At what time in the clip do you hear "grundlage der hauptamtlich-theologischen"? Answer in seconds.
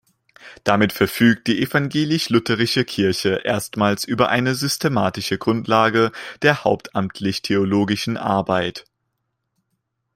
5.37-8.17